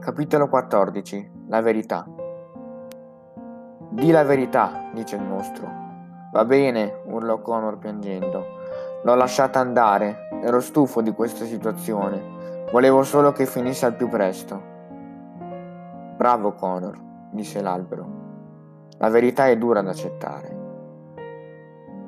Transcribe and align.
Capitolo 0.00 0.48
14 0.48 1.46
La 1.48 1.60
verità 1.60 2.06
Di 3.90 4.12
la 4.12 4.22
verità, 4.22 4.90
dice 4.94 5.16
il 5.16 5.22
mostro. 5.22 5.68
Va 6.32 6.44
bene, 6.44 7.02
urlò 7.06 7.42
Connor 7.42 7.78
piangendo. 7.78 8.46
L'ho 9.02 9.14
lasciata 9.16 9.58
andare, 9.58 10.28
ero 10.40 10.60
stufo 10.60 11.02
di 11.02 11.12
questa 11.12 11.44
situazione. 11.44 12.66
Volevo 12.70 13.02
solo 13.02 13.32
che 13.32 13.44
finisse 13.44 13.86
al 13.86 13.96
più 13.96 14.08
presto. 14.08 14.62
Bravo 16.16 16.52
Connor, 16.52 16.96
disse 17.32 17.60
l'albero. 17.60 18.06
La 18.98 19.08
verità 19.08 19.48
è 19.48 19.58
dura 19.58 19.82
da 19.82 19.90
accettare. 19.90 20.56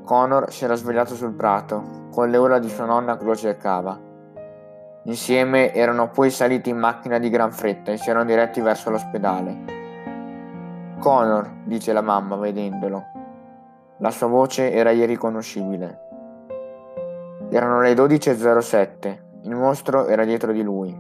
Connor 0.04 0.52
si 0.52 0.64
era 0.64 0.76
svegliato 0.76 1.16
sul 1.16 1.34
prato, 1.34 2.08
con 2.12 2.30
le 2.30 2.36
urla 2.36 2.60
di 2.60 2.68
sua 2.68 2.84
nonna 2.84 3.16
che 3.16 3.24
lo 3.24 3.34
cercava. 3.34 4.09
Insieme 5.04 5.72
erano 5.72 6.10
poi 6.10 6.30
saliti 6.30 6.68
in 6.68 6.76
macchina 6.76 7.18
di 7.18 7.30
gran 7.30 7.52
fretta 7.52 7.90
e 7.90 7.96
si 7.96 8.10
erano 8.10 8.26
diretti 8.26 8.60
verso 8.60 8.90
l'ospedale. 8.90 9.78
Connor, 10.98 11.50
dice 11.64 11.94
la 11.94 12.02
mamma 12.02 12.36
vedendolo. 12.36 13.06
La 14.00 14.10
sua 14.10 14.26
voce 14.26 14.70
era 14.70 14.90
irriconoscibile. 14.90 16.08
Erano 17.48 17.80
le 17.80 17.94
12.07. 17.94 19.18
Il 19.44 19.56
mostro 19.56 20.06
era 20.06 20.24
dietro 20.24 20.52
di 20.52 20.62
lui. 20.62 20.94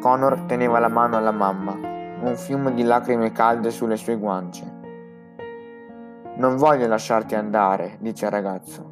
Connor 0.00 0.44
teneva 0.46 0.78
la 0.78 0.88
mano 0.88 1.18
alla 1.18 1.32
mamma, 1.32 1.72
un 1.72 2.34
fiume 2.34 2.72
di 2.72 2.82
lacrime 2.82 3.30
calde 3.30 3.70
sulle 3.70 3.96
sue 3.96 4.16
guance. 4.16 4.76
Non 6.36 6.56
voglio 6.56 6.86
lasciarti 6.86 7.34
andare, 7.34 7.98
dice 8.00 8.24
il 8.24 8.30
ragazzo, 8.30 8.90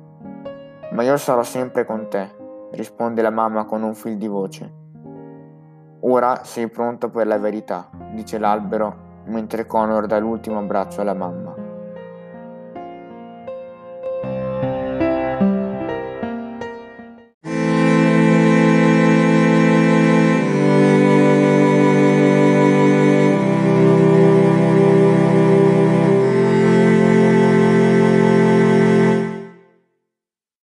ma 0.90 1.02
io 1.02 1.16
sarò 1.16 1.42
sempre 1.42 1.86
con 1.86 2.08
te 2.10 2.35
risponde 2.72 3.22
la 3.22 3.30
mamma 3.30 3.64
con 3.64 3.82
un 3.82 3.94
fil 3.94 4.16
di 4.16 4.28
voce. 4.28 4.72
Ora 6.00 6.44
sei 6.44 6.68
pronto 6.68 7.10
per 7.10 7.26
la 7.26 7.38
verità, 7.38 7.88
dice 8.12 8.38
l'albero 8.38 9.04
mentre 9.26 9.66
Connor 9.66 10.06
dà 10.06 10.18
l'ultimo 10.18 10.58
abbraccio 10.58 11.00
alla 11.00 11.14
mamma. 11.14 11.65